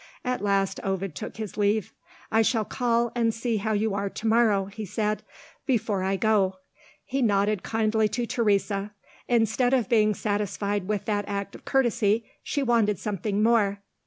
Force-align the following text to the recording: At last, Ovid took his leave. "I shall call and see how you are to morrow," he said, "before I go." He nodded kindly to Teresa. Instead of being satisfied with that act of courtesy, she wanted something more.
At 0.25 0.41
last, 0.41 0.79
Ovid 0.83 1.13
took 1.13 1.37
his 1.37 1.57
leave. 1.57 1.93
"I 2.31 2.41
shall 2.41 2.65
call 2.65 3.11
and 3.13 3.31
see 3.31 3.57
how 3.57 3.73
you 3.73 3.93
are 3.93 4.09
to 4.09 4.25
morrow," 4.27 4.65
he 4.65 4.83
said, 4.83 5.21
"before 5.67 6.01
I 6.01 6.15
go." 6.15 6.55
He 7.05 7.21
nodded 7.21 7.61
kindly 7.61 8.07
to 8.07 8.25
Teresa. 8.25 8.95
Instead 9.27 9.75
of 9.75 9.89
being 9.89 10.15
satisfied 10.15 10.87
with 10.87 11.05
that 11.05 11.25
act 11.27 11.53
of 11.53 11.65
courtesy, 11.65 12.25
she 12.41 12.63
wanted 12.63 12.97
something 12.97 13.43
more. 13.43 13.83